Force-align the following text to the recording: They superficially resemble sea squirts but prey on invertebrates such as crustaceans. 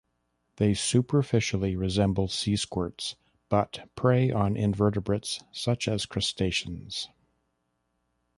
They 0.55 0.73
superficially 0.73 1.75
resemble 1.75 2.27
sea 2.27 2.55
squirts 2.55 3.15
but 3.49 3.87
prey 3.95 4.31
on 4.31 4.57
invertebrates 4.57 5.43
such 5.51 5.87
as 5.87 6.07
crustaceans. 6.07 7.07